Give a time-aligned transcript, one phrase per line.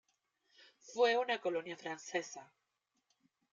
[0.79, 2.51] Fue una colonia francesa.